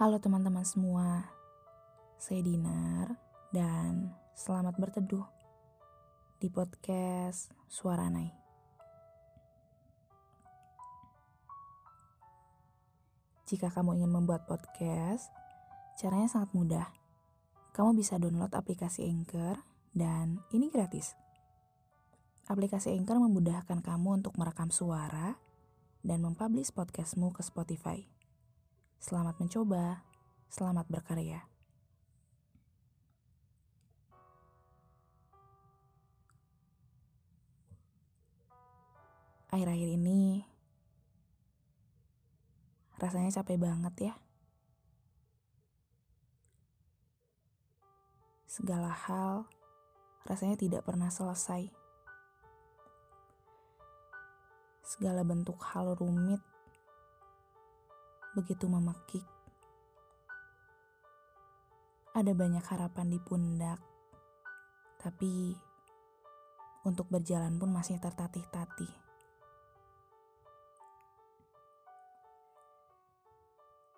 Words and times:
Halo 0.00 0.16
teman-teman 0.16 0.64
semua, 0.64 1.28
saya 2.16 2.40
Dinar 2.40 3.20
dan 3.52 4.08
selamat 4.32 4.80
berteduh 4.80 5.28
di 6.40 6.48
podcast 6.48 7.52
Suara 7.68 8.08
Nai. 8.08 8.32
Jika 13.44 13.68
kamu 13.68 14.00
ingin 14.00 14.08
membuat 14.08 14.48
podcast, 14.48 15.28
caranya 16.00 16.32
sangat 16.32 16.56
mudah. 16.56 16.88
Kamu 17.76 17.92
bisa 17.92 18.16
download 18.16 18.56
aplikasi 18.56 19.04
Anchor 19.04 19.60
dan 19.92 20.40
ini 20.56 20.72
gratis. 20.72 21.12
Aplikasi 22.48 22.96
Anchor 22.96 23.20
memudahkan 23.20 23.84
kamu 23.84 24.24
untuk 24.24 24.32
merekam 24.40 24.72
suara 24.72 25.36
dan 26.00 26.24
mempublish 26.24 26.72
podcastmu 26.72 27.36
ke 27.36 27.44
Spotify. 27.44 28.19
Selamat 29.00 29.40
mencoba, 29.40 30.04
selamat 30.52 30.84
berkarya. 30.92 31.40
Akhir-akhir 39.48 39.88
ini 39.96 40.44
rasanya 43.00 43.40
capek 43.40 43.56
banget 43.56 44.12
ya. 44.12 44.14
Segala 48.44 48.92
hal 48.92 49.48
rasanya 50.28 50.60
tidak 50.60 50.84
pernah 50.84 51.08
selesai. 51.08 51.72
Segala 54.84 55.24
bentuk 55.24 55.56
hal 55.72 55.96
rumit 55.96 56.49
begitu 58.34 58.70
memekik. 58.70 59.26
Ada 62.14 62.34
banyak 62.34 62.62
harapan 62.66 63.06
di 63.10 63.18
pundak, 63.22 63.78
tapi 64.98 65.54
untuk 66.82 67.06
berjalan 67.10 67.54
pun 67.58 67.70
masih 67.70 67.98
tertatih-tatih. 68.02 68.90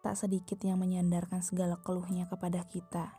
Tak 0.03 0.19
sedikit 0.19 0.59
yang 0.67 0.83
menyandarkan 0.83 1.41
segala 1.47 1.79
keluhnya 1.79 2.27
kepada 2.27 2.67
kita, 2.67 3.15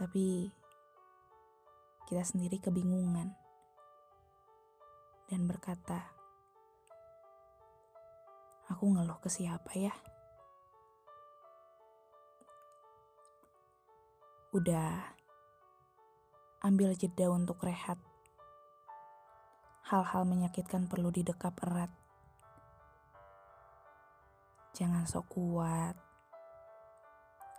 tapi 0.00 0.48
kita 2.08 2.24
sendiri 2.24 2.56
kebingungan 2.58 3.36
dan 5.28 5.44
berkata, 5.44 6.21
Aku 8.82 8.90
ngeluh 8.98 9.14
ke 9.22 9.30
siapa 9.30 9.78
ya? 9.78 9.94
Udah, 14.50 15.14
ambil 16.66 16.90
jeda 16.98 17.30
untuk 17.30 17.62
rehat. 17.62 17.94
Hal-hal 19.86 20.26
menyakitkan 20.26 20.90
perlu 20.90 21.14
didekap 21.14 21.62
erat. 21.62 21.94
Jangan 24.74 25.06
sok 25.06 25.30
kuat. 25.30 25.94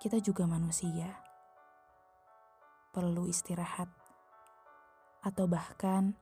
Kita 0.03 0.19
juga 0.19 0.43
manusia. 0.43 1.23
Perlu 2.91 3.31
istirahat. 3.31 3.87
Atau 5.23 5.47
bahkan 5.47 6.19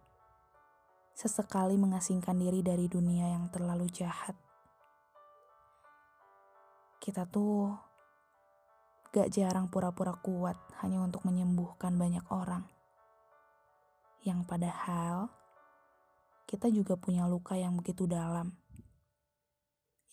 sesekali 1.18 1.74
mengasingkan 1.74 2.38
diri 2.38 2.62
dari 2.62 2.86
dunia 2.86 3.34
yang 3.34 3.50
terlalu 3.50 3.90
jahat 3.90 4.38
kita 7.02 7.26
tuh 7.26 7.74
gak 9.10 9.34
jarang 9.34 9.74
pura-pura 9.74 10.14
kuat 10.22 10.54
hanya 10.86 11.02
untuk 11.02 11.26
menyembuhkan 11.26 11.98
banyak 11.98 12.22
orang. 12.30 12.70
Yang 14.22 14.46
padahal 14.46 15.34
kita 16.46 16.70
juga 16.70 16.94
punya 17.02 17.26
luka 17.26 17.58
yang 17.58 17.74
begitu 17.74 18.06
dalam. 18.06 18.54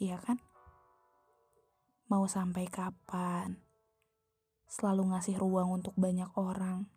Iya 0.00 0.16
kan? 0.16 0.41
Mau 2.09 2.25
sampai 2.25 2.65
kapan? 2.72 3.60
Selalu 4.65 5.12
ngasih 5.12 5.37
ruang 5.37 5.69
untuk 5.84 5.93
banyak 6.00 6.32
orang. 6.41 6.88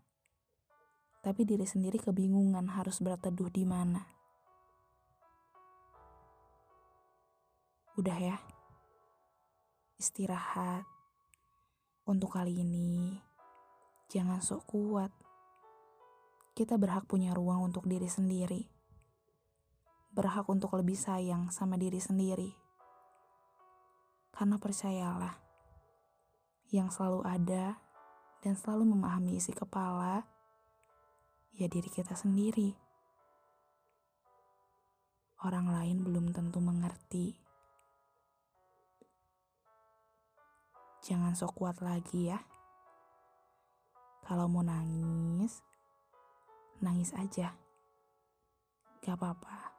Tapi 1.20 1.44
diri 1.44 1.68
sendiri 1.68 2.00
kebingungan 2.00 2.72
harus 2.80 3.04
berteduh 3.04 3.52
di 3.52 3.68
mana. 3.68 4.08
Udah 8.00 8.18
ya 8.18 8.40
istirahat. 10.02 10.82
Untuk 12.10 12.34
kali 12.34 12.66
ini, 12.66 13.22
jangan 14.10 14.42
sok 14.42 14.66
kuat. 14.66 15.14
Kita 16.58 16.82
berhak 16.82 17.06
punya 17.06 17.38
ruang 17.38 17.70
untuk 17.70 17.86
diri 17.86 18.10
sendiri. 18.10 18.66
Berhak 20.10 20.50
untuk 20.50 20.74
lebih 20.74 20.98
sayang 20.98 21.54
sama 21.54 21.78
diri 21.78 22.02
sendiri. 22.02 22.50
Karena 24.34 24.58
percayalah, 24.58 25.38
yang 26.74 26.90
selalu 26.90 27.22
ada 27.22 27.78
dan 28.42 28.58
selalu 28.58 28.98
memahami 28.98 29.38
isi 29.38 29.54
kepala, 29.54 30.26
ya 31.54 31.70
diri 31.70 31.94
kita 31.94 32.18
sendiri. 32.18 32.74
Orang 35.46 35.70
lain 35.70 36.02
belum 36.02 36.34
tentu 36.34 36.58
mengerti. 36.58 37.51
Jangan 41.12 41.36
sok 41.36 41.60
kuat 41.60 41.84
lagi 41.84 42.32
ya. 42.32 42.40
Kalau 44.24 44.48
mau 44.48 44.64
nangis, 44.64 45.60
nangis 46.80 47.12
aja. 47.12 47.52
Gak 49.04 49.20
apa-apa. 49.20 49.71